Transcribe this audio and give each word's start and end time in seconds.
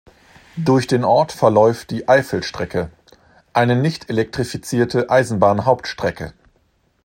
Durch 0.57 0.87
den 0.87 1.03
Ort 1.03 1.31
verläuft 1.31 1.91
die 1.91 2.09
Eifelstrecke, 2.09 2.89
eine 3.53 3.75
nicht 3.75 4.09
elektrifizierte 4.09 5.11
Eisenbahnhauptstrecke. 5.11 6.33